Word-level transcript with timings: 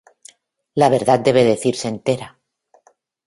La 0.73 0.89
verdad 0.89 1.19
debe 1.19 1.43
decirse 1.43 1.87
entera. 1.87 2.39